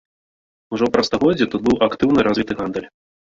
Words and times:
Ужо 0.75 0.85
праз 0.95 1.09
стагоддзе 1.09 1.45
тут 1.57 1.61
быў 1.67 1.77
актыўна 1.89 2.25
развіты 2.29 2.59
гандаль. 2.63 2.89